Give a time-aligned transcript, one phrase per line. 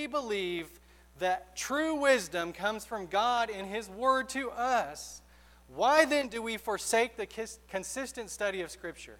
[0.00, 0.80] we believe
[1.18, 5.20] that true wisdom comes from God in His Word to us,
[5.68, 7.26] why then do we forsake the
[7.68, 9.18] consistent study of Scripture?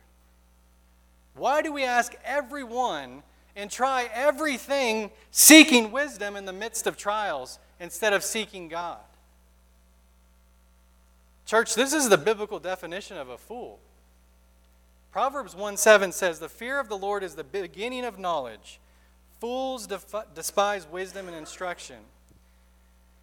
[1.35, 3.23] Why do we ask everyone
[3.55, 9.01] and try everything seeking wisdom in the midst of trials instead of seeking God?
[11.45, 13.81] Church, this is the biblical definition of a fool.
[15.13, 18.81] Proverbs 1 7 says, The fear of the Lord is the beginning of knowledge.
[19.41, 19.89] Fools
[20.35, 21.97] despise wisdom and instruction.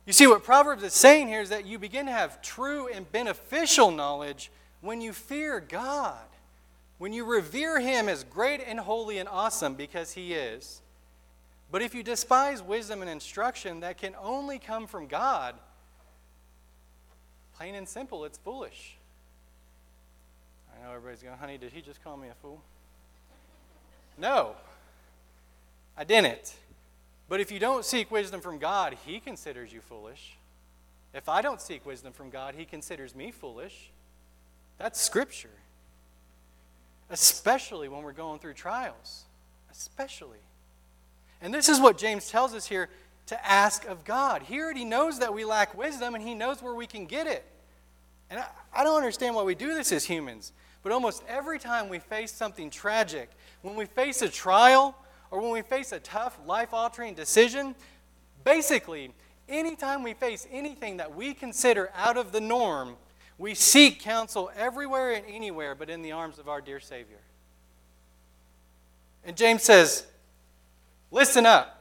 [0.08, 3.10] You see, what Proverbs is saying here is that you begin to have true and
[3.12, 4.52] beneficial knowledge
[4.82, 6.26] when you fear God,
[6.98, 10.82] when you revere Him as great and holy and awesome because He is.
[11.72, 15.56] But if you despise wisdom and instruction that can only come from God,
[17.58, 18.96] plain and simple, it's foolish.
[20.74, 22.62] I know everybody's going, honey, did he just call me a fool?
[24.18, 24.56] No,
[25.98, 26.56] I didn't.
[27.28, 30.38] But if you don't seek wisdom from God, he considers you foolish.
[31.14, 33.90] If I don't seek wisdom from God, he considers me foolish.
[34.78, 35.50] That's scripture.
[37.10, 39.24] Especially when we're going through trials.
[39.72, 40.38] Especially.
[41.42, 42.90] And this is what James tells us here
[43.28, 44.44] to ask of God.
[44.44, 47.44] He already knows that we lack wisdom and he knows where we can get it.
[48.30, 50.52] And I, I don't understand why we do this as humans.
[50.84, 53.30] But almost every time we face something tragic,
[53.62, 54.96] when we face a trial,
[55.32, 57.76] or when we face a tough, life altering decision,
[58.44, 59.14] basically,
[59.50, 62.96] anytime we face anything that we consider out of the norm,
[63.38, 67.20] we seek counsel everywhere and anywhere but in the arms of our dear Savior.
[69.24, 70.06] And James says,
[71.12, 71.74] Listen up.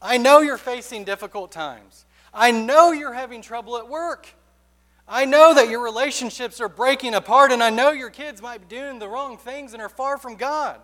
[0.00, 2.04] I know you're facing difficult times.
[2.32, 4.28] I know you're having trouble at work.
[5.08, 8.76] I know that your relationships are breaking apart, and I know your kids might be
[8.76, 10.80] doing the wrong things and are far from God.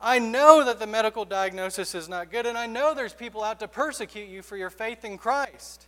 [0.00, 3.60] I know that the medical diagnosis is not good, and I know there's people out
[3.60, 5.86] to persecute you for your faith in Christ.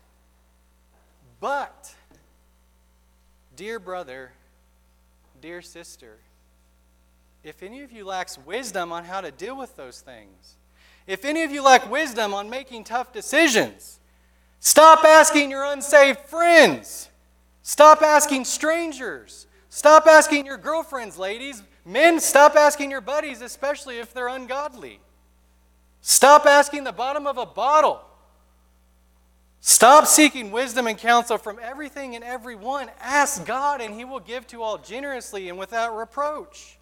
[1.41, 1.95] But,
[3.57, 4.33] dear brother,
[5.41, 6.19] dear sister,
[7.43, 10.57] if any of you lacks wisdom on how to deal with those things,
[11.07, 13.99] if any of you lack wisdom on making tough decisions,
[14.61, 17.09] stop asking your unsaved friends.
[17.63, 19.47] Stop asking strangers.
[19.69, 21.63] Stop asking your girlfriends, ladies.
[21.85, 25.01] Men, stop asking your buddies, especially if they're ungodly.
[26.01, 28.01] Stop asking the bottom of a bottle.
[29.61, 32.91] Stop seeking wisdom and counsel from everything and everyone.
[33.01, 36.79] Ask God, and He will give to all generously and without reproach.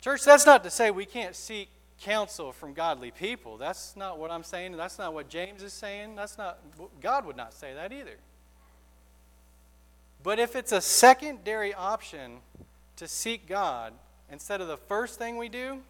[0.00, 1.68] Church, that's not to say we can't seek
[2.00, 3.58] counsel from godly people.
[3.58, 4.76] That's not what I'm saying.
[4.76, 6.16] That's not what James is saying.
[6.16, 6.58] That's not
[7.02, 8.16] God would not say that either.
[10.22, 12.38] But if it's a secondary option
[12.96, 13.92] to seek God
[14.30, 15.80] instead of the first thing we do,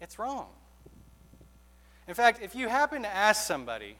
[0.00, 0.48] it's wrong.
[2.06, 3.96] In fact, if you happen to ask somebody,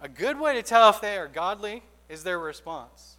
[0.00, 3.16] a good way to tell if they are godly is their response.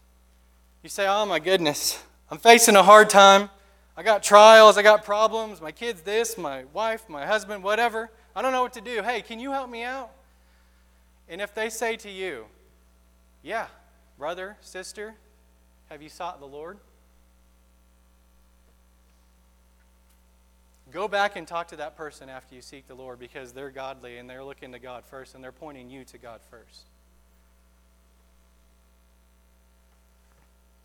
[0.83, 3.49] You say, Oh my goodness, I'm facing a hard time.
[3.97, 8.11] I got trials, I got problems, my kid's this, my wife, my husband, whatever.
[8.35, 9.01] I don't know what to do.
[9.01, 10.11] Hey, can you help me out?
[11.29, 12.45] And if they say to you,
[13.41, 13.67] Yeah,
[14.17, 15.15] Brother, sister,
[15.89, 16.77] have you sought the Lord?
[20.91, 24.17] Go back and talk to that person after you seek the Lord because they're godly
[24.17, 26.85] and they're looking to God first and they're pointing you to God first.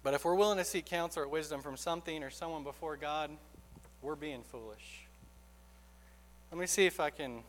[0.02, 3.30] But if we're willing to seek counsel or wisdom from something or someone before God,
[4.02, 5.06] we're being foolish.
[6.50, 7.42] Let me see if I can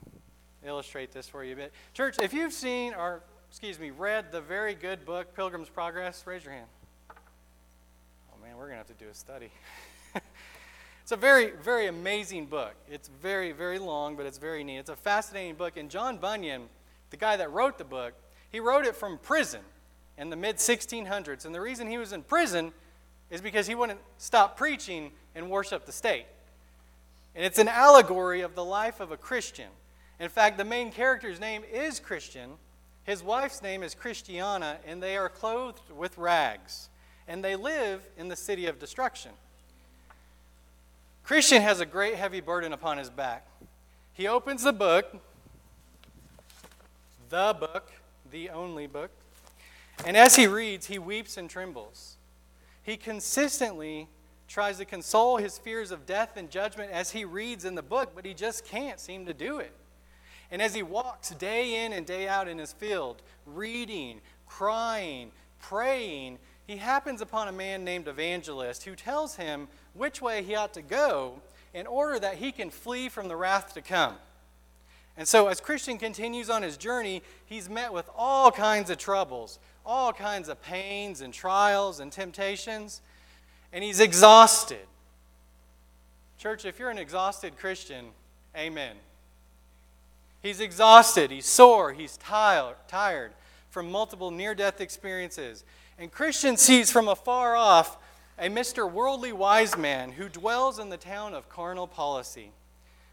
[0.64, 1.74] illustrate this for you a bit.
[1.94, 6.26] Church, if you've seen or excuse me, read the very good book, Pilgrim's Progress?
[6.26, 6.68] Raise your hand.
[7.10, 9.52] Oh man, we're going to have to do a study.
[11.04, 12.74] it's a very, very amazing book.
[12.90, 14.78] It's very, very long, but it's very neat.
[14.78, 15.76] It's a fascinating book.
[15.76, 16.70] And John Bunyan,
[17.10, 18.14] the guy that wrote the book,
[18.50, 19.60] he wrote it from prison
[20.18, 21.44] in the mid 1600s.
[21.44, 22.72] And the reason he was in prison
[23.30, 26.26] is because he wouldn't stop preaching and worship the state.
[27.36, 29.70] And it's an allegory of the life of a Christian.
[30.22, 32.52] In fact, the main character's name is Christian
[33.12, 36.88] his wife's name is Christiana, and they are clothed with rags,
[37.28, 39.32] and they live in the city of destruction.
[41.22, 43.46] Christian has a great heavy burden upon his back.
[44.14, 45.14] He opens the book,
[47.30, 47.92] the book,
[48.32, 49.12] the only book,
[50.06, 52.16] and as he reads, he weeps and trembles.
[52.82, 54.08] He consistently
[54.48, 58.14] tries to console his fears of death and judgment as he reads in the book,
[58.16, 59.76] but he just can't seem to do it.
[60.52, 66.40] And as he walks day in and day out in his field, reading, crying, praying,
[66.68, 70.82] he happens upon a man named Evangelist who tells him which way he ought to
[70.82, 71.42] go
[71.74, 74.16] in order that he can flee from the wrath to come.
[75.18, 79.60] And so, as Christian continues on his journey, he's met with all kinds of troubles,
[79.86, 83.02] all kinds of pains and trials and temptations,
[83.74, 84.86] and he's exhausted.
[86.38, 88.08] Church, if you're an exhausted Christian,
[88.58, 88.96] amen.
[90.42, 93.32] He's exhausted, he's sore, he's tired,
[93.70, 95.64] from multiple near death experiences.
[96.00, 97.98] And Christian sees from afar off
[98.40, 98.92] a Mr.
[98.92, 102.52] Worldly Wise Man who dwells in the town of carnal policy,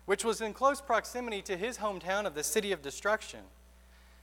[0.06, 3.40] which was in close proximity to his hometown of the city of destruction.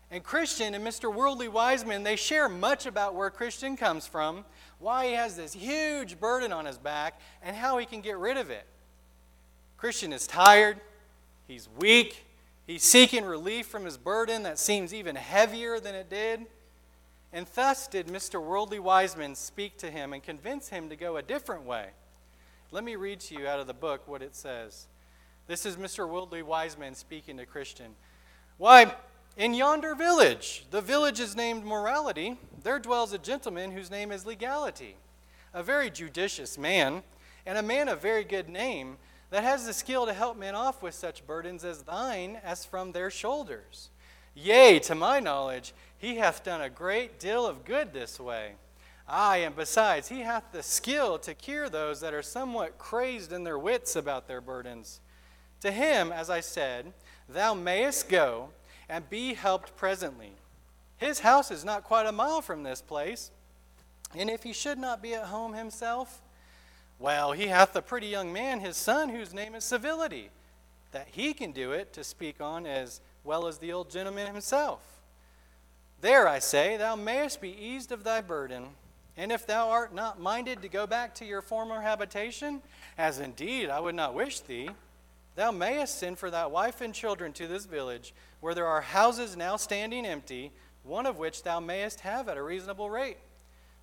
[0.09, 1.13] And Christian and Mr.
[1.13, 4.45] Worldly Wise Man, they share much about where Christian comes from,
[4.79, 8.37] why he has this huge burden on his back, and how he can get rid
[8.37, 8.65] of it.
[9.77, 10.79] Christian is tired,
[11.47, 12.24] he's weak,
[12.67, 16.45] he's seeking relief from his burden that seems even heavier than it did.
[17.33, 18.41] And thus did Mr.
[18.41, 21.87] Worldly Wiseman speak to him and convince him to go a different way.
[22.71, 24.87] Let me read to you out of the book what it says.
[25.47, 26.09] This is Mr.
[26.09, 27.95] Worldly Wiseman speaking to Christian.
[28.57, 28.95] Why,
[29.37, 34.25] in yonder village, the village is named Morality, there dwells a gentleman whose name is
[34.25, 34.95] Legality,
[35.53, 37.03] a very judicious man,
[37.45, 38.97] and a man of very good name,
[39.35, 42.93] that has the skill to help men off with such burdens as thine as from
[42.93, 43.89] their shoulders.
[44.33, 48.53] Yea, to my knowledge, he hath done a great deal of good this way.
[49.09, 53.43] Aye, and besides, he hath the skill to cure those that are somewhat crazed in
[53.43, 55.01] their wits about their burdens.
[55.59, 56.93] To him, as I said,
[57.27, 58.51] thou mayest go
[58.87, 60.31] and be helped presently.
[60.95, 63.31] His house is not quite a mile from this place,
[64.17, 66.21] and if he should not be at home himself,
[66.99, 70.29] well, he hath a pretty young man, his son, whose name is Civility,
[70.91, 74.81] that he can do it to speak on as well as the old gentleman himself.
[76.01, 78.67] There, I say, thou mayest be eased of thy burden.
[79.17, 82.61] And if thou art not minded to go back to your former habitation,
[82.97, 84.69] as indeed I would not wish thee,
[85.35, 89.35] thou mayest send for thy wife and children to this village, where there are houses
[89.35, 90.51] now standing empty,
[90.83, 93.17] one of which thou mayest have at a reasonable rate.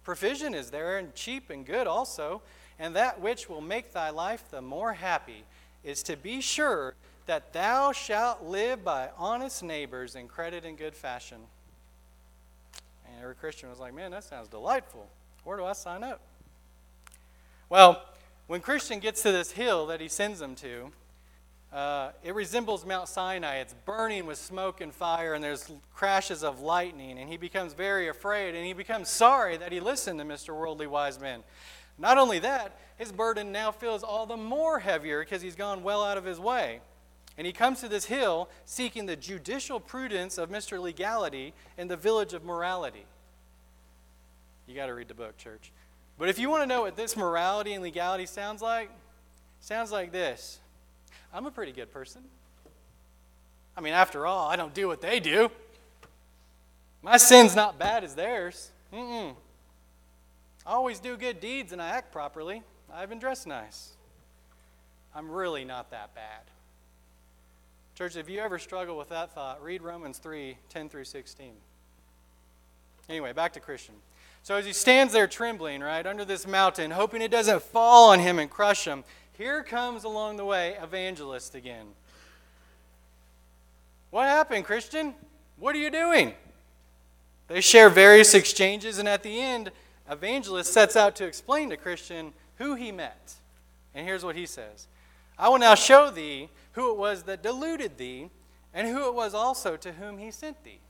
[0.05, 2.43] Provision is there, and cheap and good also,
[2.82, 5.44] and that which will make thy life the more happy
[5.84, 6.94] is to be sure
[7.26, 11.38] that thou shalt live by honest neighbors in credit and good fashion.
[13.06, 15.06] And every Christian was like, man, that sounds delightful.
[15.44, 16.20] Where do I sign up?
[17.69, 18.02] Well,
[18.49, 20.90] when Christian gets to this hill that he sends them to,
[21.73, 23.58] uh, it resembles Mount Sinai.
[23.58, 27.20] It's burning with smoke and fire, and there's crashes of lightning.
[27.20, 30.49] And he becomes very afraid, and he becomes sorry that he listened to Mr.
[30.49, 31.44] Worldly Wise Man.
[31.99, 36.03] Not only that, his burden now feels all the more heavier because he's gone well
[36.03, 36.81] out of his way.
[37.39, 40.81] And he comes to this hill seeking the judicial prudence of Mr.
[40.81, 43.06] Legality in the village of morality.
[44.67, 45.73] You got to read the book, church.
[46.19, 48.91] But if you want to know what this morality and legality sounds like,
[49.61, 50.61] sounds like this.
[51.33, 52.23] I'm a pretty good person.
[53.77, 55.50] I mean, after all, I don't do what they do.
[57.03, 58.71] My sin's not bad as theirs.
[58.93, 59.35] Mm-mm.
[60.67, 62.62] I always do good deeds and I act properly.
[62.93, 63.93] I even dress nice.
[65.14, 66.43] I'm really not that bad.
[67.94, 71.53] Church, if you ever struggle with that thought, read Romans 3 10 through 16.
[73.09, 73.94] Anyway, back to Christian.
[74.43, 78.19] So as he stands there trembling, right, under this mountain, hoping it doesn't fall on
[78.19, 81.87] him and crush him, here comes along the way Evangelist again.
[84.11, 85.15] What happened, Christian?
[85.58, 86.34] What are you doing?
[87.48, 89.70] They share various exchanges, and at the end,
[90.12, 93.34] Evangelist sets out to explain to Christian who he met.
[93.94, 94.86] And here's what he says
[95.38, 98.31] I will now show thee who it was that deluded thee,
[98.72, 100.81] and who it was also to whom he sent thee.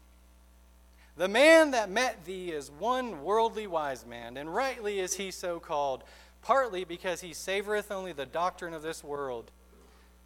[1.16, 5.60] The man that met thee is one worldly wise man, and rightly is he so
[5.60, 6.04] called,
[6.42, 9.50] partly because he savoreth only the doctrine of this world.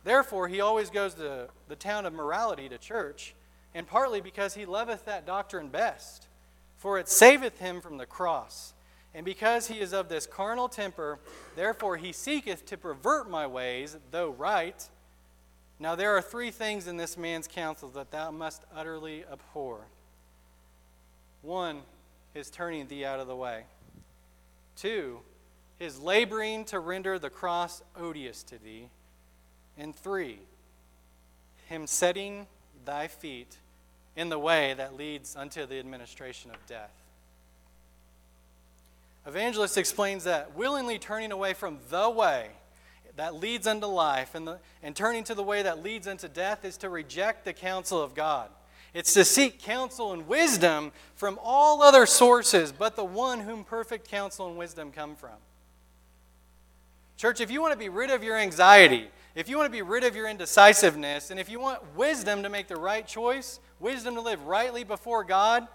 [0.04, 3.34] Therefore, he always goes to the town of morality to church,
[3.74, 6.28] and partly because he loveth that doctrine best,
[6.76, 8.72] for it saveth him from the cross.
[9.16, 11.18] And because he is of this carnal temper,
[11.56, 14.87] therefore he seeketh to pervert my ways, though right.
[15.80, 19.87] Now there are three things in this man's counsel that thou must utterly abhor.
[21.40, 21.80] One,
[22.35, 23.64] his turning thee out of the way.
[24.76, 25.20] Two,
[25.78, 28.90] his laboring to render the cross odious to thee.
[29.78, 30.40] And three,
[31.68, 32.46] him setting
[32.85, 33.56] thy feet
[34.14, 36.92] in the way that leads unto the administration of death.
[39.26, 42.50] Evangelist explains that willingly turning away from the way
[43.16, 46.64] that leads unto life and, the, and turning to the way that leads unto death
[46.64, 48.50] is to reject the counsel of God.
[48.95, 54.09] It's to seek counsel and wisdom from all other sources but the one whom perfect
[54.09, 55.37] counsel and wisdom come from.
[57.16, 59.83] Church, if you want to be rid of your anxiety, if you want to be
[59.83, 64.14] rid of your indecisiveness, and if you want wisdom to make the right choice, wisdom
[64.14, 65.66] to live rightly before God,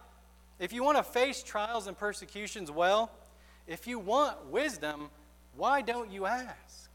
[0.59, 3.11] if you want to face trials and persecutions well,
[3.71, 5.09] if you want wisdom,
[5.55, 6.89] why don't you ask?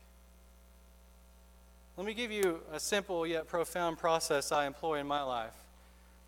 [1.96, 5.54] Let me give you a simple yet profound process I employ in my life.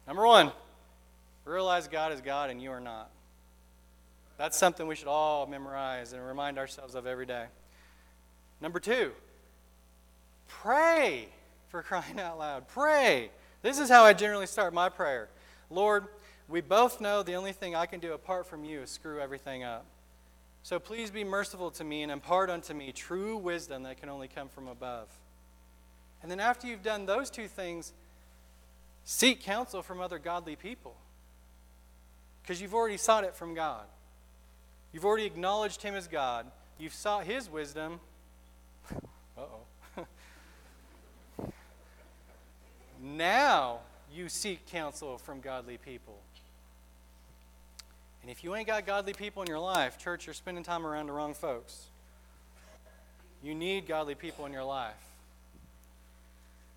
[0.06, 0.50] Number one,
[1.44, 3.10] realize God is God and you are not.
[4.38, 7.44] That's something we should all memorize and remind ourselves of every day.
[8.62, 9.12] Number two,
[10.46, 11.28] pray
[11.68, 12.68] for crying out loud.
[12.68, 13.30] Pray.
[13.60, 15.28] This is how I generally start my prayer
[15.70, 16.06] Lord,
[16.48, 19.62] we both know the only thing I can do apart from you is screw everything
[19.64, 19.84] up.
[20.68, 24.28] So please be merciful to me and impart unto me true wisdom that can only
[24.28, 25.08] come from above.
[26.20, 27.94] And then after you've done those two things,
[29.02, 30.94] seek counsel from other godly people.
[32.42, 33.86] Because you've already sought it from God.
[34.92, 36.44] You've already acknowledged Him as God.
[36.78, 37.98] You've sought His wisdom.
[39.38, 39.40] uh
[39.96, 40.04] oh.
[43.02, 43.78] now
[44.12, 46.18] you seek counsel from godly people.
[48.22, 51.06] And if you ain't got godly people in your life, church, you're spending time around
[51.06, 51.86] the wrong folks.
[53.42, 54.94] You need godly people in your life.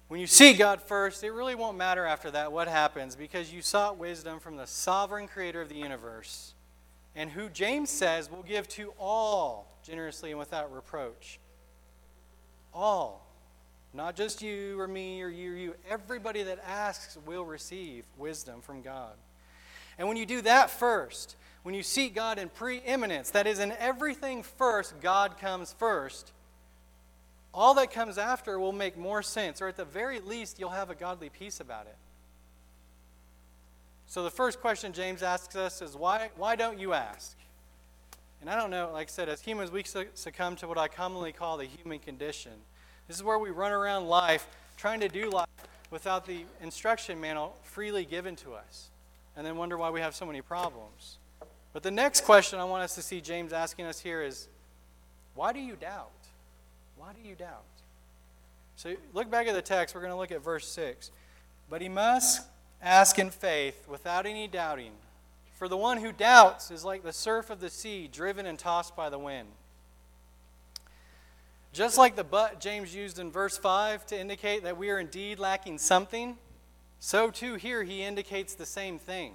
[0.07, 3.61] When you seek God first, it really won't matter after that what happens because you
[3.61, 6.53] sought wisdom from the sovereign creator of the universe
[7.15, 11.39] and who James says will give to all generously and without reproach.
[12.73, 13.25] All.
[13.93, 15.75] Not just you or me or you or you.
[15.89, 19.13] Everybody that asks will receive wisdom from God.
[20.01, 23.71] And when you do that first, when you seek God in preeminence, that is, in
[23.73, 26.31] everything first, God comes first,
[27.53, 30.89] all that comes after will make more sense, or at the very least, you'll have
[30.89, 31.95] a godly peace about it.
[34.07, 37.37] So the first question James asks us is why, why don't you ask?
[38.41, 39.83] And I don't know, like I said, as humans, we
[40.15, 42.53] succumb to what I commonly call the human condition.
[43.07, 45.45] This is where we run around life trying to do life
[45.91, 48.89] without the instruction manual freely given to us,
[49.35, 51.17] and then wonder why we have so many problems.
[51.73, 54.47] But the next question I want us to see James asking us here is
[55.35, 56.11] why do you doubt?
[56.97, 57.63] Why do you doubt?
[58.75, 59.95] So look back at the text.
[59.95, 61.11] We're going to look at verse 6.
[61.69, 62.41] But he must
[62.81, 64.93] Ask in faith without any doubting.
[65.55, 68.95] For the one who doubts is like the surf of the sea, driven and tossed
[68.95, 69.47] by the wind.
[71.73, 75.37] Just like the but James used in verse 5 to indicate that we are indeed
[75.37, 76.37] lacking something,
[77.03, 79.33] so too here he indicates the same thing.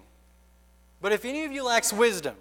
[1.03, 2.37] But if any of you lacks wisdom,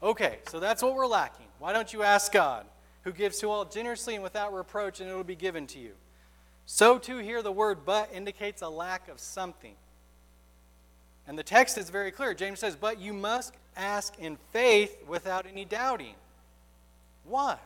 [0.00, 1.46] okay, so that's what we're lacking.
[1.58, 2.64] Why don't you ask God,
[3.02, 5.94] who gives to all generously and without reproach, and it will be given to you?
[6.64, 9.74] So too here the word but indicates a lack of something.
[11.26, 12.32] And the text is very clear.
[12.32, 16.14] James says, But you must ask in faith without any doubting.
[17.24, 17.58] Why?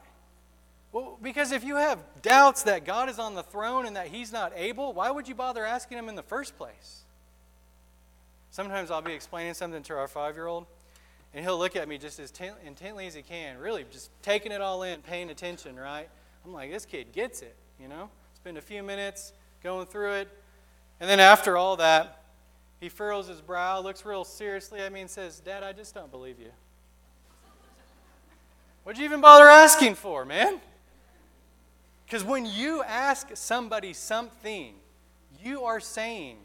[0.92, 4.30] Well, because if you have doubts that God is on the throne and that He's
[4.30, 7.02] not able, why would you bother asking Him in the first place?
[8.52, 10.66] Sometimes I'll be explaining something to our five year old,
[11.32, 12.30] and he'll look at me just as
[12.66, 16.06] intently as he can, really just taking it all in, paying attention, right?
[16.44, 18.10] I'm like, this kid gets it, you know?
[18.34, 19.32] Spend a few minutes
[19.62, 20.28] going through it.
[21.00, 22.24] And then after all that,
[22.78, 26.10] he furrows his brow, looks real seriously at me, and says, Dad, I just don't
[26.10, 26.50] believe you.
[28.84, 30.60] What'd you even bother asking for, man?
[32.12, 34.74] Because when you ask somebody something,
[35.42, 36.36] you are saying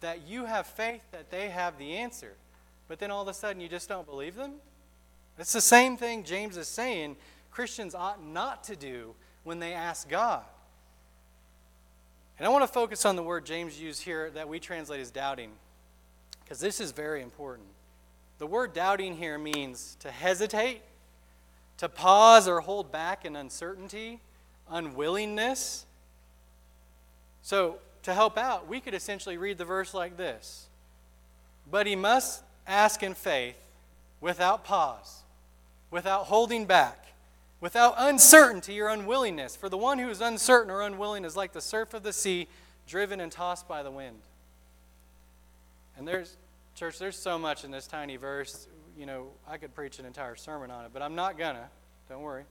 [0.00, 2.32] that you have faith that they have the answer.
[2.88, 4.54] But then all of a sudden you just don't believe them?
[5.38, 7.14] It's the same thing James is saying
[7.52, 10.42] Christians ought not to do when they ask God.
[12.36, 15.12] And I want to focus on the word James used here that we translate as
[15.12, 15.52] doubting
[16.42, 17.68] because this is very important.
[18.38, 20.82] The word doubting here means to hesitate,
[21.76, 24.18] to pause or hold back in uncertainty,
[24.70, 25.86] unwillingness.
[27.42, 30.66] So, to help out, we could essentially read the verse like this
[31.70, 33.56] But he must ask in faith
[34.20, 35.22] without pause,
[35.90, 37.06] without holding back,
[37.60, 39.56] without uncertainty or unwillingness.
[39.56, 42.46] For the one who is uncertain or unwilling is like the surf of the sea,
[42.86, 44.20] driven and tossed by the wind.
[45.96, 46.36] And there's,
[46.74, 48.66] church, there's so much in this tiny verse.
[48.98, 51.68] You know, I could preach an entire sermon on it, but I'm not gonna.
[52.08, 52.44] Don't worry.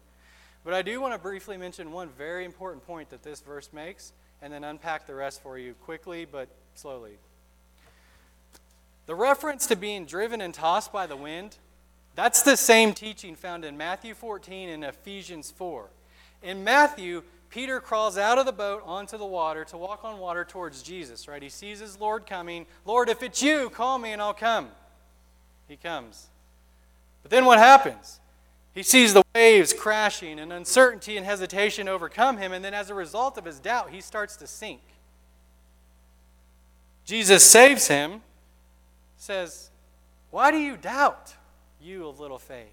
[0.63, 4.13] But I do want to briefly mention one very important point that this verse makes
[4.41, 7.17] and then unpack the rest for you quickly but slowly.
[9.05, 11.57] The reference to being driven and tossed by the wind,
[12.15, 15.89] that's the same teaching found in Matthew 14 and Ephesians 4.
[16.41, 20.45] In Matthew, Peter crawls out of the boat onto the water to walk on water
[20.45, 21.43] towards Jesus, right?
[21.43, 22.65] He sees his Lord coming.
[22.85, 24.69] Lord, if it's you, call me and I'll come.
[25.67, 26.27] He comes.
[27.21, 28.19] But then what happens?
[28.73, 32.95] He sees the waves crashing and uncertainty and hesitation overcome him, and then as a
[32.95, 34.81] result of his doubt, he starts to sink.
[37.05, 38.21] Jesus saves him,
[39.17, 39.69] says,
[40.31, 41.35] Why do you doubt,
[41.81, 42.67] you of little faith?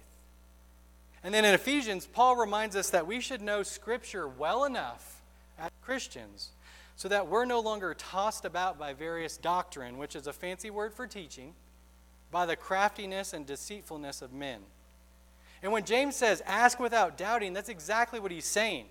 [1.23, 5.21] And then in Ephesians, Paul reminds us that we should know Scripture well enough
[5.59, 6.49] as Christians
[6.95, 10.93] so that we're no longer tossed about by various doctrine, which is a fancy word
[10.93, 11.53] for teaching,
[12.31, 14.61] by the craftiness and deceitfulness of men.
[15.63, 18.85] And when James says, ask without doubting, that's exactly what he's saying.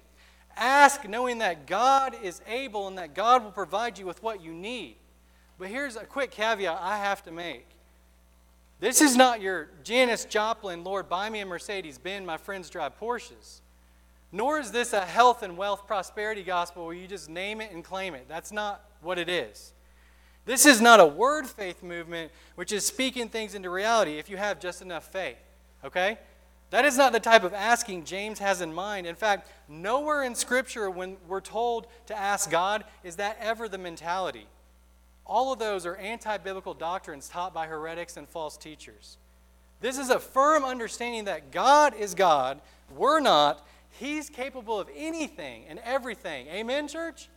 [0.56, 4.52] Ask knowing that God is able and that God will provide you with what you
[4.52, 4.96] need.
[5.58, 7.66] But here's a quick caveat I have to make.
[8.78, 12.98] This is not your Janis Joplin, Lord, buy me a Mercedes Benz, my friends drive
[12.98, 13.60] Porsches.
[14.32, 17.84] Nor is this a health and wealth prosperity gospel where you just name it and
[17.84, 18.26] claim it.
[18.28, 19.74] That's not what it is.
[20.46, 24.36] This is not a word faith movement which is speaking things into reality if you
[24.36, 25.36] have just enough faith.
[25.84, 26.18] Okay?
[26.70, 29.06] That is not the type of asking James has in mind.
[29.06, 33.78] In fact, nowhere in Scripture, when we're told to ask God, is that ever the
[33.78, 34.46] mentality.
[35.26, 39.18] All of those are anti biblical doctrines taught by heretics and false teachers.
[39.80, 42.60] This is a firm understanding that God is God,
[42.96, 43.66] we're not.
[43.98, 46.46] He's capable of anything and everything.
[46.48, 47.28] Amen, church?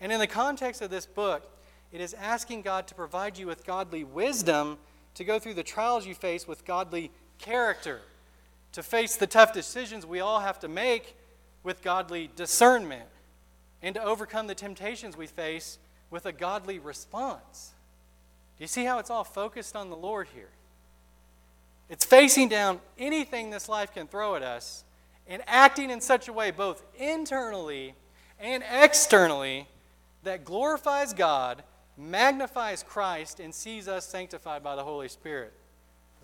[0.00, 1.50] And in the context of this book,
[1.92, 4.78] it is asking God to provide you with godly wisdom
[5.14, 8.00] to go through the trials you face with godly character,
[8.72, 11.16] to face the tough decisions we all have to make
[11.62, 13.08] with godly discernment,
[13.82, 15.78] and to overcome the temptations we face
[16.10, 17.72] with a godly response.
[18.56, 20.50] Do you see how it's all focused on the Lord here?
[21.88, 24.84] It's facing down anything this life can throw at us
[25.26, 27.94] and acting in such a way, both internally
[28.40, 29.68] and externally,
[30.24, 31.62] that glorifies God,
[31.96, 35.52] magnifies Christ, and sees us sanctified by the Holy Spirit.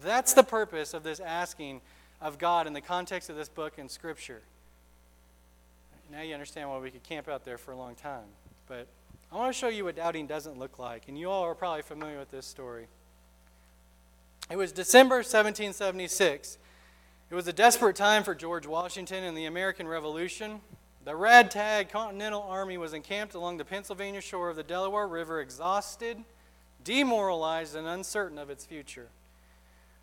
[0.05, 1.81] That's the purpose of this asking
[2.21, 4.43] of God in the context of this book and Scripture.
[6.13, 8.27] Now you understand why we could camp out there for a long time.
[8.69, 8.87] But
[9.33, 11.09] I want to show you what doubting doesn't look like.
[11.09, 12.87] And you all are probably familiar with this story.
[14.51, 16.59] It was December 1776.
[17.31, 20.61] It was a desperate time for George Washington and the American Revolution.
[21.05, 26.19] The ragtag Continental Army was encamped along the Pennsylvania shore of the Delaware River, exhausted,
[26.83, 29.09] demoralized, and uncertain of its future.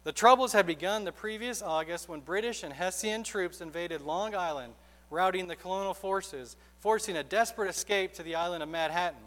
[0.03, 4.73] The troubles had begun the previous August when British and Hessian troops invaded Long Island,
[5.11, 9.19] routing the colonial forces, forcing a desperate escape to the island of Manhattan.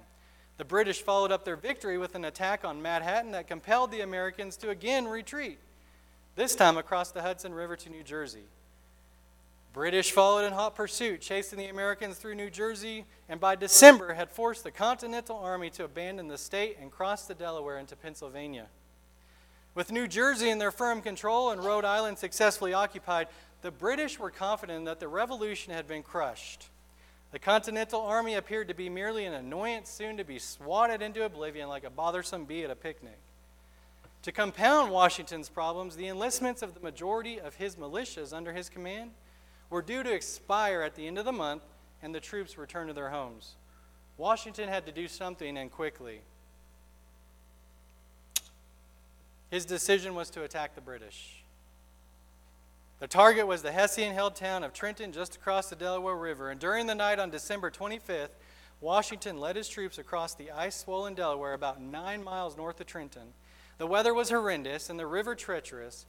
[0.57, 4.57] The British followed up their victory with an attack on Manhattan that compelled the Americans
[4.59, 5.59] to again retreat,
[6.35, 8.45] this time across the Hudson River to New Jersey.
[9.73, 14.31] British followed in hot pursuit, chasing the Americans through New Jersey, and by December had
[14.31, 18.67] forced the Continental Army to abandon the state and cross the Delaware into Pennsylvania.
[19.75, 23.27] With New Jersey in their firm control and Rhode Island successfully occupied,
[23.63, 26.69] the British were confident that the revolution had been crushed.
[27.33, 31.69] The Continental Army appeared to be merely an annoyance soon to be swatted into oblivion
[31.69, 33.19] like a bothersome bee at a picnic.
[34.23, 39.11] To compound Washington's problems, the enlistments of the majority of his militias under his command
[39.71, 41.63] were due to expire at the end of the month,
[42.01, 43.57] and the troops returned to their homes.
[44.17, 46.21] Washington had to do something and quickly.
[49.55, 51.45] His decision was to attack the British.
[52.99, 56.59] The target was the Hessian held town of Trenton just across the Delaware River, and
[56.59, 58.31] during the night on December 25th,
[58.81, 63.29] Washington led his troops across the ice swollen Delaware about nine miles north of Trenton.
[63.79, 66.05] The weather was horrendous and the river treacherous.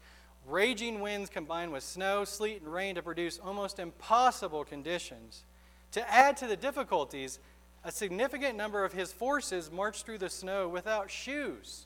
[0.48, 5.44] Raging winds combined with snow, sleet, and rain to produce almost impossible conditions.
[5.92, 7.38] To add to the difficulties,
[7.84, 11.86] a significant number of his forces marched through the snow without shoes.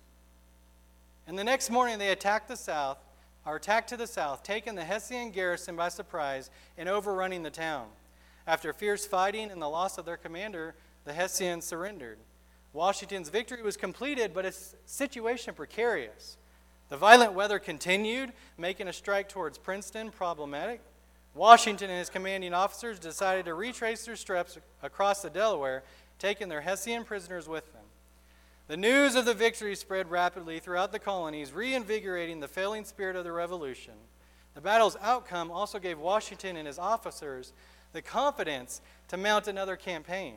[1.30, 2.98] And the next morning they attacked the south,
[3.46, 7.86] or attacked to the south, taking the Hessian garrison by surprise and overrunning the town.
[8.48, 10.74] After fierce fighting and the loss of their commander,
[11.06, 12.18] the Hessians surrendered.
[12.74, 16.38] Washington's victory was completed, but its situation precarious.
[16.90, 20.82] The violent weather continued, making a strike towards Princeton problematic.
[21.36, 25.84] Washington and his commanding officers decided to retrace their steps across the Delaware,
[26.18, 27.79] taking their Hessian prisoners with them.
[28.70, 33.24] The news of the victory spread rapidly throughout the colonies, reinvigorating the failing spirit of
[33.24, 33.96] the revolution.
[34.54, 37.52] The battle's outcome also gave Washington and his officers
[37.94, 40.36] the confidence to mount another campaign.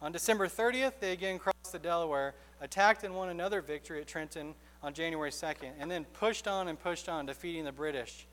[0.00, 4.54] On December 30th, they again crossed the Delaware, attacked and won another victory at Trenton
[4.80, 8.28] on January 2nd, and then pushed on and pushed on, defeating the British.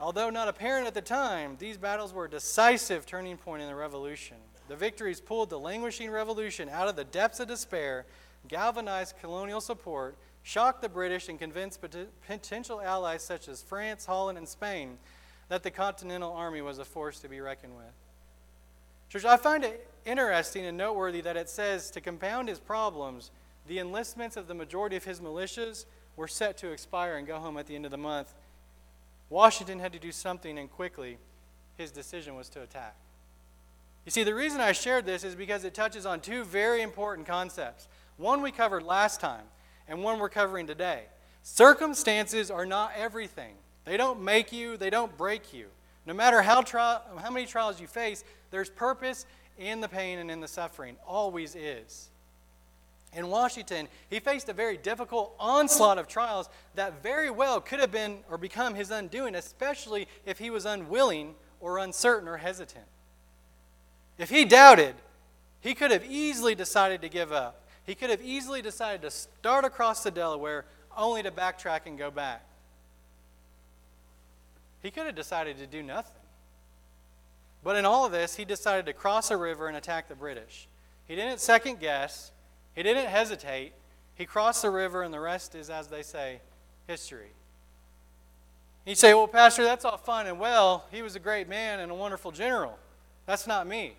[0.00, 3.74] Although not apparent at the time, these battles were a decisive turning point in the
[3.74, 4.38] Revolution.
[4.68, 8.06] The victories pulled the languishing revolution out of the depths of despair,
[8.48, 11.80] galvanized colonial support, shocked the British and convinced
[12.26, 14.98] potential allies such as France, Holland, and Spain
[15.48, 17.92] that the Continental Army was a force to be reckoned with.
[19.08, 23.30] Church, I find it interesting and noteworthy that it says to compound his problems,
[23.66, 25.84] the enlistments of the majority of his militias
[26.16, 28.34] were set to expire and go home at the end of the month.
[29.30, 31.18] Washington had to do something, and quickly,
[31.76, 32.94] his decision was to attack.
[34.04, 37.26] You see, the reason I shared this is because it touches on two very important
[37.26, 37.88] concepts.
[38.16, 39.44] One we covered last time,
[39.88, 41.04] and one we're covering today.
[41.42, 45.66] Circumstances are not everything, they don't make you, they don't break you.
[46.06, 49.24] No matter how, tri- how many trials you face, there's purpose
[49.58, 50.96] in the pain and in the suffering.
[51.06, 52.10] Always is.
[53.14, 57.92] In Washington, he faced a very difficult onslaught of trials that very well could have
[57.92, 62.84] been or become his undoing, especially if he was unwilling or uncertain or hesitant.
[64.18, 64.94] If he doubted,
[65.60, 67.60] he could have easily decided to give up.
[67.84, 70.64] He could have easily decided to start across the Delaware
[70.96, 72.44] only to backtrack and go back.
[74.82, 76.12] He could have decided to do nothing.
[77.62, 80.68] But in all of this, he decided to cross a river and attack the British.
[81.08, 82.30] He didn't second guess,
[82.74, 83.72] he didn't hesitate.
[84.16, 86.40] He crossed the river, and the rest is, as they say,
[86.86, 87.30] history.
[88.84, 90.84] You say, Well, Pastor, that's all fine and well.
[90.92, 92.78] He was a great man and a wonderful general.
[93.26, 93.94] That's not me.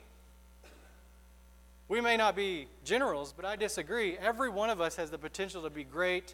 [1.87, 4.17] We may not be generals, but I disagree.
[4.17, 6.33] Every one of us has the potential to be great,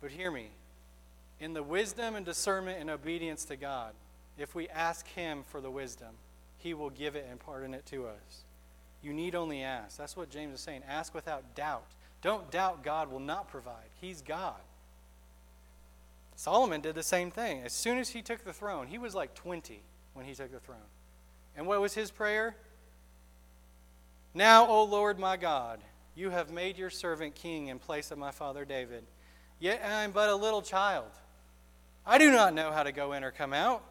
[0.00, 0.48] but hear me.
[1.38, 3.92] In the wisdom and discernment and obedience to God,
[4.38, 6.14] if we ask Him for the wisdom,
[6.58, 8.44] He will give it and pardon it to us.
[9.02, 9.96] You need only ask.
[9.96, 10.82] That's what James is saying.
[10.88, 11.86] Ask without doubt.
[12.22, 13.88] Don't doubt God will not provide.
[14.00, 14.60] He's God.
[16.34, 17.62] Solomon did the same thing.
[17.62, 19.80] As soon as he took the throne, he was like 20
[20.14, 20.78] when he took the throne.
[21.56, 22.56] And what was his prayer?
[24.36, 25.80] Now, O Lord my God,
[26.14, 29.02] you have made your servant king in place of my father David.
[29.60, 31.08] Yet I am but a little child.
[32.04, 33.82] I do not know how to go in or come out.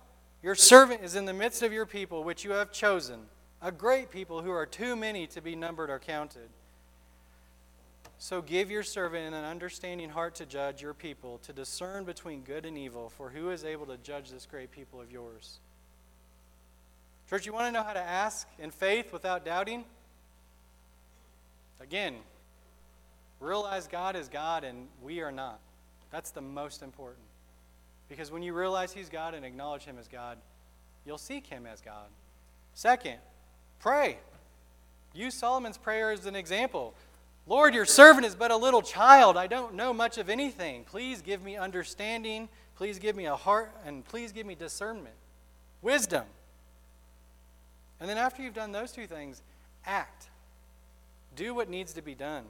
[0.43, 3.21] Your servant is in the midst of your people, which you have chosen,
[3.59, 6.49] a great people who are too many to be numbered or counted.
[8.19, 12.67] So give your servant an understanding heart to judge your people, to discern between good
[12.67, 15.57] and evil, for who is able to judge this great people of yours?
[17.31, 19.85] Church, you want to know how to ask in faith without doubting?
[21.79, 22.15] Again,
[23.39, 25.59] realize God is God and we are not.
[26.11, 27.25] That's the most important.
[28.09, 30.37] Because when you realize He's God and acknowledge Him as God,
[31.05, 32.07] you'll seek Him as God.
[32.73, 33.17] Second,
[33.79, 34.17] pray.
[35.13, 36.93] Use Solomon's prayer as an example.
[37.47, 39.37] Lord, your servant is but a little child.
[39.37, 40.83] I don't know much of anything.
[40.83, 42.49] Please give me understanding.
[42.75, 45.15] Please give me a heart, and please give me discernment,
[45.81, 46.25] wisdom.
[47.99, 49.41] And then after you've done those two things,
[49.85, 50.27] act.
[51.35, 52.45] Do what needs to be done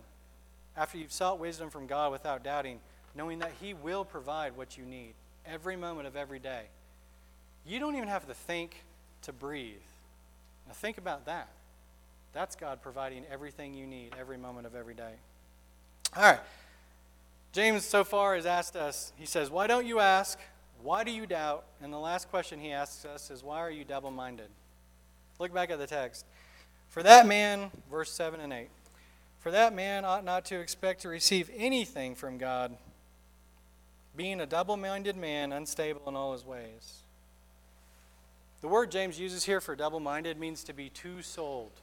[0.78, 2.80] after you've sought wisdom from God without doubting,
[3.16, 5.14] knowing that He will provide what you need
[5.46, 6.64] every moment of every day.
[7.66, 8.84] You don't even have to think
[9.24, 9.76] to breathe.
[10.68, 11.50] Now, think about that.
[12.34, 15.14] That's God providing everything you need every moment of every day.
[16.16, 16.40] All right.
[17.54, 20.38] James so far has asked us, he says, Why don't you ask?
[20.84, 21.64] Why do you doubt?
[21.82, 24.50] And the last question he asks us is, Why are you double minded?
[25.40, 26.26] Look back at the text.
[26.90, 28.70] For that man, verse 7 and 8,
[29.46, 32.76] for that man ought not to expect to receive anything from God,
[34.18, 37.04] being a double minded man, unstable in all his ways.
[38.62, 41.80] The word James uses here for double minded means to be two souled.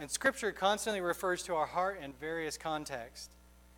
[0.00, 3.28] And Scripture constantly refers to our heart in various contexts.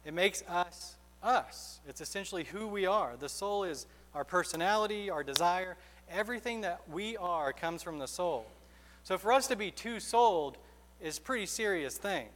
[0.06, 1.80] It makes us us.
[1.86, 3.12] It's essentially who we are.
[3.20, 5.76] The soul is our personality, our desire.
[6.10, 8.46] Everything that we are comes from the soul.
[9.02, 10.56] So for us to be two souled
[10.98, 12.28] is a pretty serious thing.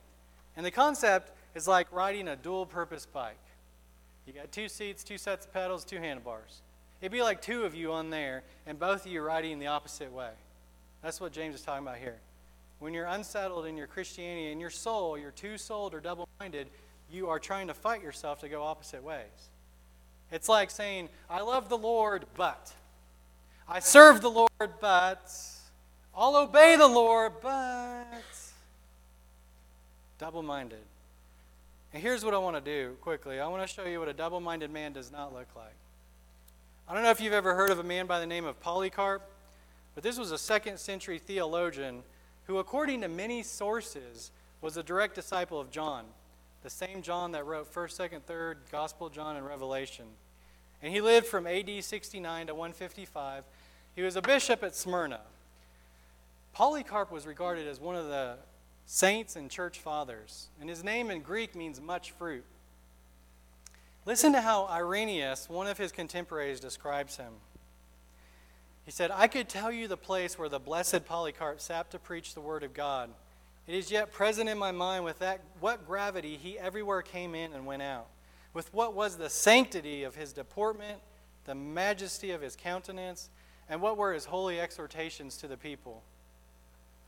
[0.56, 3.38] And the concept is like riding a dual purpose bike.
[4.26, 6.62] You got two seats, two sets of pedals, two handlebars.
[7.00, 10.12] It'd be like two of you on there, and both of you riding the opposite
[10.12, 10.30] way.
[11.02, 12.16] That's what James is talking about here.
[12.78, 16.68] When you're unsettled in your Christianity, in your soul, you're two souled or double minded,
[17.10, 19.50] you are trying to fight yourself to go opposite ways.
[20.32, 22.72] It's like saying, I love the Lord, but.
[23.68, 24.48] I serve the Lord,
[24.80, 25.30] but.
[26.16, 28.22] I'll obey the Lord, but
[30.18, 30.84] double minded.
[31.92, 34.12] And here's what I want to do quickly I want to show you what a
[34.12, 35.74] double minded man does not look like.
[36.88, 39.22] I don't know if you've ever heard of a man by the name of Polycarp,
[39.94, 42.02] but this was a second century theologian
[42.46, 46.04] who, according to many sources, was a direct disciple of John,
[46.62, 50.06] the same John that wrote 1st, 2nd, 3rd, Gospel, John, and Revelation.
[50.82, 53.44] And he lived from AD 69 to 155.
[53.96, 55.20] He was a bishop at Smyrna.
[56.52, 58.36] Polycarp was regarded as one of the
[58.86, 62.44] saints and church fathers, and his name in Greek means much fruit.
[64.06, 67.32] Listen to how Irenaeus, one of his contemporaries, describes him.
[68.84, 72.34] He said, I could tell you the place where the blessed Polycarp sat to preach
[72.34, 73.08] the word of God.
[73.66, 77.54] It is yet present in my mind with that what gravity he everywhere came in
[77.54, 78.08] and went out,
[78.52, 80.98] with what was the sanctity of his deportment,
[81.46, 83.30] the majesty of his countenance,
[83.70, 86.02] and what were his holy exhortations to the people.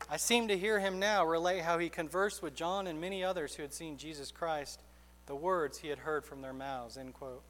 [0.09, 3.55] I seem to hear him now relate how he conversed with John and many others
[3.55, 4.81] who had seen Jesus Christ,
[5.25, 6.97] the words he had heard from their mouths.
[6.97, 7.43] End quote.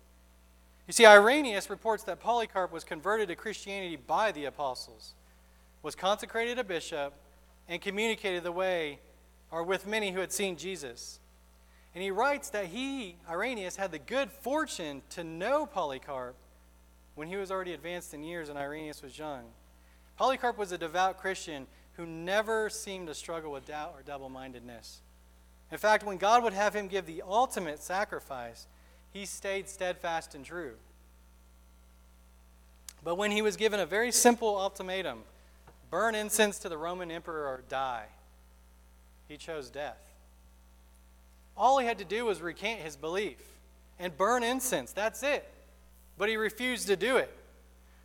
[0.87, 5.13] You see, Irenaeus reports that Polycarp was converted to Christianity by the apostles,
[5.83, 7.13] was consecrated a bishop,
[7.67, 8.99] and communicated the way
[9.51, 11.19] or with many who had seen Jesus.
[11.93, 16.35] And he writes that he, Irenaeus, had the good fortune to know Polycarp
[17.15, 19.45] when he was already advanced in years and Irenaeus was young.
[20.17, 25.01] Polycarp was a devout Christian who never seemed to struggle with doubt or double mindedness.
[25.71, 28.67] In fact, when God would have him give the ultimate sacrifice,
[29.11, 30.75] he stayed steadfast and true.
[33.03, 35.23] But when he was given a very simple ultimatum
[35.89, 38.05] burn incense to the Roman emperor or die,
[39.27, 39.99] he chose death.
[41.57, 43.39] All he had to do was recant his belief
[43.97, 44.91] and burn incense.
[44.91, 45.49] That's it.
[46.17, 47.35] But he refused to do it.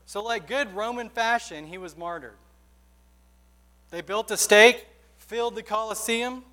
[0.07, 2.37] So, like good Roman fashion, he was martyred.
[3.92, 4.87] They built a stake,
[5.18, 6.44] filled the Colosseum.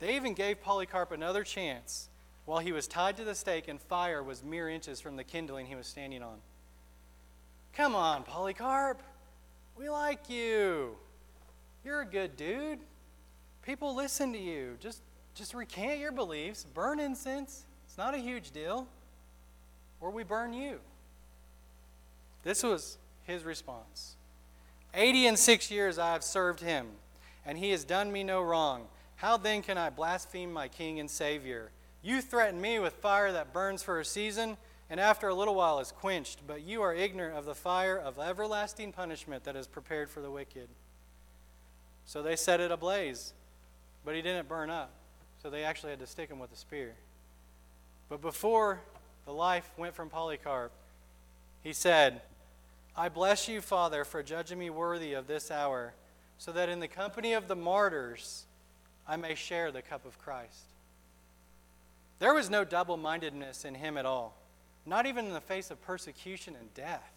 [0.00, 2.08] They even gave Polycarp another chance
[2.46, 5.66] while he was tied to the stake and fire was mere inches from the kindling
[5.66, 6.38] he was standing on.
[7.74, 9.00] Come on, Polycarp.
[9.78, 10.96] We like you.
[11.84, 12.80] You're a good dude.
[13.62, 14.78] People listen to you.
[14.80, 15.02] Just,
[15.36, 17.66] just recant your beliefs, burn incense.
[17.86, 18.88] It's not a huge deal.
[20.00, 20.80] Or we burn you.
[22.42, 24.16] This was his response.
[24.94, 26.88] Eighty and six years I have served him,
[27.46, 28.86] and he has done me no wrong.
[29.16, 31.70] How then can I blaspheme my King and Savior?
[32.02, 34.56] You threaten me with fire that burns for a season,
[34.88, 38.18] and after a little while is quenched, but you are ignorant of the fire of
[38.18, 40.68] everlasting punishment that is prepared for the wicked.
[42.06, 43.34] So they set it ablaze,
[44.04, 44.90] but he didn't burn up,
[45.42, 46.94] so they actually had to stick him with a spear.
[48.08, 48.80] But before
[49.26, 50.72] the life went from Polycarp,
[51.62, 52.22] he said,
[53.00, 55.94] I bless you, Father, for judging me worthy of this hour,
[56.36, 58.44] so that in the company of the martyrs
[59.08, 60.66] I may share the cup of Christ.
[62.18, 64.36] There was no double mindedness in him at all,
[64.84, 67.10] not even in the face of persecution and death.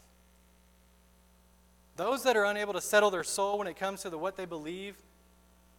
[1.97, 4.45] Those that are unable to settle their soul when it comes to the, what they
[4.45, 4.95] believe,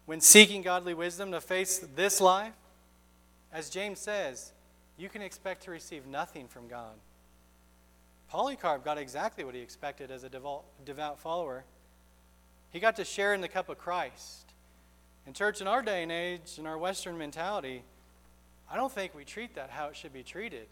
[0.05, 2.53] when seeking godly wisdom to face this life,
[3.55, 4.53] as James says,
[4.99, 6.93] you can expect to receive nothing from God.
[8.29, 10.31] Polycarp got exactly what he expected as a
[10.85, 11.65] devout follower.
[12.71, 14.53] He got to share in the cup of Christ.
[15.27, 17.85] In church, in our day and age, in our Western mentality,
[18.71, 20.67] I don't think we treat that how it should be treated.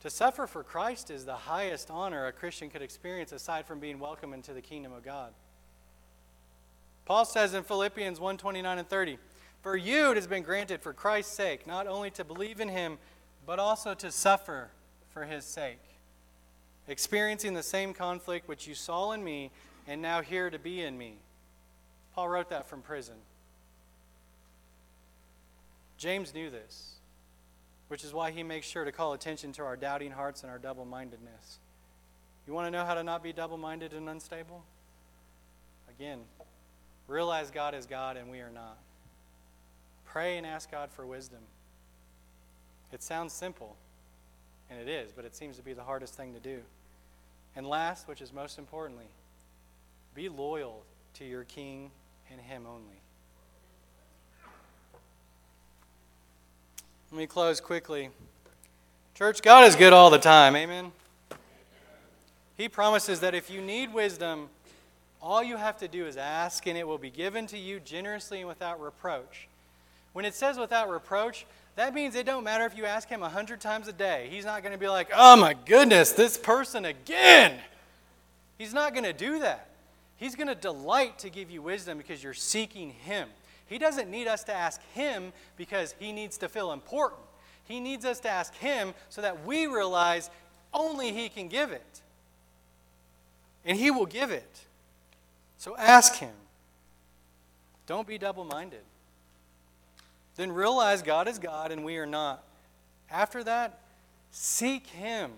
[0.00, 3.98] To suffer for Christ is the highest honor a Christian could experience aside from being
[3.98, 5.32] welcomed into the kingdom of God.
[7.04, 9.18] Paul says in Philippians 1:29 and 30,
[9.62, 12.98] "For you it has been granted for Christ's sake not only to believe in him,
[13.44, 14.70] but also to suffer
[15.10, 15.89] for his sake."
[16.90, 19.50] Experiencing the same conflict which you saw in me
[19.86, 21.14] and now here to be in me.
[22.14, 23.14] Paul wrote that from prison.
[25.96, 26.94] James knew this,
[27.88, 30.58] which is why he makes sure to call attention to our doubting hearts and our
[30.58, 31.58] double mindedness.
[32.46, 34.64] You want to know how to not be double minded and unstable?
[35.88, 36.20] Again,
[37.06, 38.78] realize God is God and we are not.
[40.06, 41.40] Pray and ask God for wisdom.
[42.92, 43.76] It sounds simple,
[44.68, 46.60] and it is, but it seems to be the hardest thing to do.
[47.56, 49.06] And last, which is most importantly,
[50.14, 50.82] be loyal
[51.14, 51.90] to your king
[52.30, 53.00] and him only.
[57.10, 58.10] Let me close quickly.
[59.14, 60.54] Church, God is good all the time.
[60.54, 60.92] Amen.
[62.56, 64.48] He promises that if you need wisdom,
[65.20, 68.38] all you have to do is ask, and it will be given to you generously
[68.38, 69.48] and without reproach.
[70.12, 71.46] When it says without reproach,
[71.76, 74.28] that means it don't matter if you ask him a hundred times a day.
[74.30, 77.58] He's not going to be like, oh my goodness, this person again.
[78.58, 79.68] He's not going to do that.
[80.16, 83.28] He's going to delight to give you wisdom because you're seeking him.
[83.66, 87.22] He doesn't need us to ask him because he needs to feel important.
[87.64, 90.28] He needs us to ask him so that we realize
[90.74, 92.02] only he can give it.
[93.64, 94.66] And he will give it.
[95.56, 96.34] So ask him.
[97.86, 98.82] Don't be double minded
[100.36, 102.44] then realize God is God and we are not.
[103.10, 103.80] After that,
[104.30, 105.32] seek Him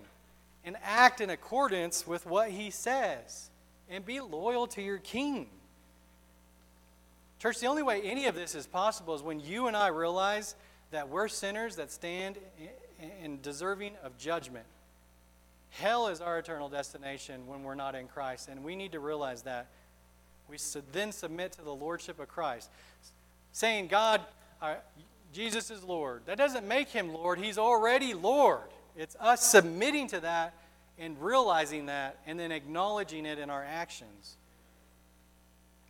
[0.63, 3.49] and act in accordance with what He says
[3.89, 5.47] and be loyal to your King.
[7.39, 10.55] Church, the only way any of this is possible is when you and I realize
[10.91, 12.37] that we're sinners that stand
[13.21, 14.65] and deserving of judgment.
[15.71, 19.41] Hell is our eternal destination when we're not in Christ, and we need to realize
[19.41, 19.67] that.
[20.47, 20.57] We
[20.91, 22.69] then submit to the lordship of Christ,
[23.51, 24.21] saying, God,
[25.33, 26.21] Jesus is Lord.
[26.25, 28.61] That doesn't make him Lord, he's already Lord.
[28.95, 30.53] It's us submitting to that
[30.99, 34.37] and realizing that and then acknowledging it in our actions.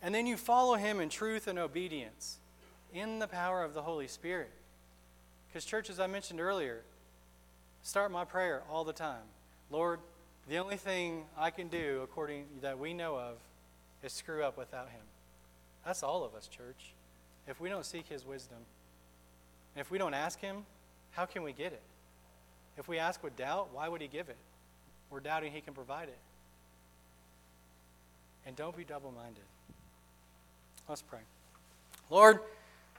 [0.01, 2.37] And then you follow him in truth and obedience
[2.93, 4.51] in the power of the Holy Spirit.
[5.47, 6.81] Because, church, as I mentioned earlier,
[7.83, 9.23] start my prayer all the time.
[9.69, 9.99] Lord,
[10.49, 13.35] the only thing I can do, according that we know of,
[14.03, 15.01] is screw up without him.
[15.85, 16.93] That's all of us, church.
[17.47, 18.59] If we don't seek his wisdom,
[19.75, 20.65] And if we don't ask him,
[21.11, 21.81] how can we get it?
[22.77, 24.37] If we ask with doubt, why would he give it?
[25.09, 26.17] We're doubting he can provide it.
[28.45, 29.43] And don't be double minded.
[30.87, 31.19] Let's pray.
[32.09, 32.39] Lord,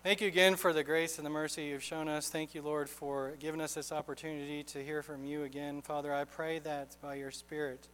[0.03, 2.29] thank you again for the grace and the mercy you've shown us.
[2.29, 5.83] Thank you, Lord, for giving us this opportunity to hear from you again.
[5.83, 7.89] Father, I pray that by your Spirit,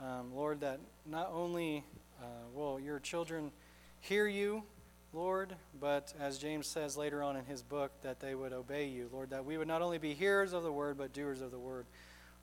[0.00, 1.84] um, Lord, that not only
[2.20, 3.52] uh, will your children
[4.00, 4.62] hear you,
[5.16, 9.08] Lord, but as James says later on in his book, that they would obey you,
[9.10, 11.58] Lord, that we would not only be hearers of the word, but doers of the
[11.58, 11.86] word.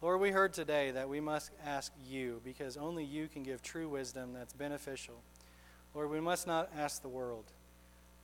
[0.01, 3.88] Lord, we heard today that we must ask you because only you can give true
[3.88, 5.21] wisdom that's beneficial.
[5.93, 7.45] Lord, we must not ask the world.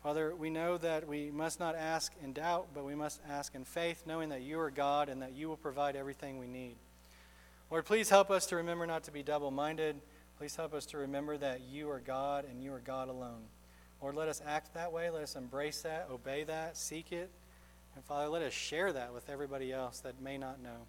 [0.02, 3.66] Father, we know that we must not ask in doubt, but we must ask in
[3.66, 6.76] faith, knowing that you are God and that you will provide everything we need.
[7.70, 9.98] Lord, please help us to remember not to be double minded.
[10.40, 13.44] Please help us to remember that you are God and you are God alone.
[14.02, 15.10] Lord, let us act that way.
[15.10, 17.30] Let us embrace that, obey that, seek it.
[17.96, 20.88] And Father, let us share that with everybody else that may not know.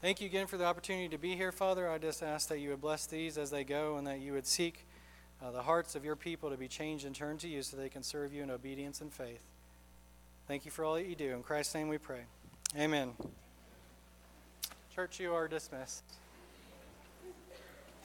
[0.00, 1.88] Thank you again for the opportunity to be here, Father.
[1.88, 4.46] I just ask that you would bless these as they go and that you would
[4.46, 4.86] seek
[5.42, 7.88] uh, the hearts of your people to be changed and turned to you so they
[7.88, 9.42] can serve you in obedience and faith.
[10.46, 11.34] Thank you for all that you do.
[11.34, 12.22] In Christ's name we pray.
[12.78, 13.12] Amen.
[14.94, 16.04] Church, you are dismissed.